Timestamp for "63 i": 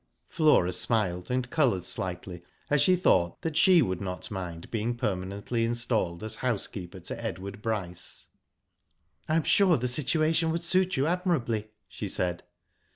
9.35-9.35